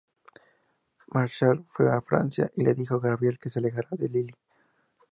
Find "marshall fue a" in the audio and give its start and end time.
1.13-2.01